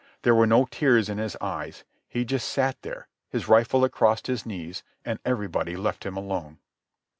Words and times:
There 0.23 0.33
were 0.33 0.47
no 0.47 0.65
tears 0.65 1.09
in 1.09 1.19
his 1.19 1.37
eyes. 1.39 1.83
He 2.09 2.25
just 2.25 2.49
sat 2.49 2.75
there, 2.81 3.07
his 3.29 3.47
rifle 3.47 3.83
across 3.83 4.25
his 4.25 4.47
knees, 4.47 4.81
and 5.05 5.19
everybody 5.23 5.75
left 5.77 6.07
him 6.07 6.17
alone. 6.17 6.57